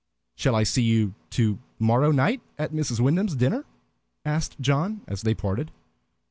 [0.33, 2.99] "Shall I see you to morrow night at Mrs.
[2.99, 3.65] Wyndham's dinner?"
[4.25, 5.69] asked John, as they parted.